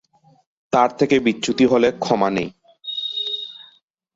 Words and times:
তার 0.73 0.89
থেকে 0.99 1.15
বিচ্যুতি 1.19 1.65
হলে 1.65 1.89
ক্ষমা 1.99 2.29
নেই। 2.29 2.49